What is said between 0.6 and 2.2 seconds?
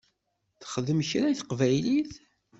Texdem kra i teqbaylit?